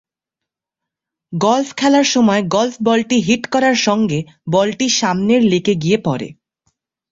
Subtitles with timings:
[1.33, 4.19] Golf খেলার সময় golf বলটি হিট করার সঙ্গে
[4.51, 6.27] বলটি সামনের লেকে গিয়ে পড়ে।